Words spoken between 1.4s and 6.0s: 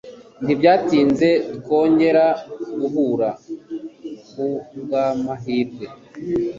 twongera guhura kubwamahirwe.